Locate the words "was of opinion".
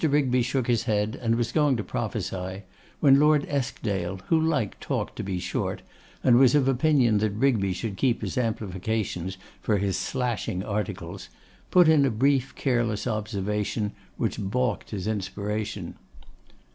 6.39-7.19